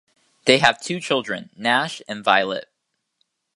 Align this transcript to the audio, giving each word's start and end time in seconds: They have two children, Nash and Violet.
They 0.45 0.57
have 0.57 0.81
two 0.81 0.99
children, 0.99 1.51
Nash 1.55 2.01
and 2.07 2.23
Violet. 2.23 2.67